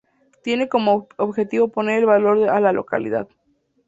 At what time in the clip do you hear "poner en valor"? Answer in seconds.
1.67-2.35